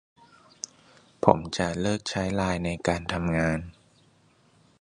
[1.23, 3.59] ผมจะเลิกใช้ไลน์ในการทำงาน